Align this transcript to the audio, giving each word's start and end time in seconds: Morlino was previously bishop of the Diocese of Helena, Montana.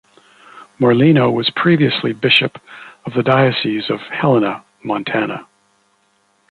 Morlino 0.79 1.31
was 1.31 1.51
previously 1.51 2.11
bishop 2.11 2.59
of 3.05 3.13
the 3.13 3.21
Diocese 3.21 3.87
of 3.91 3.99
Helena, 3.99 4.63
Montana. 4.83 5.45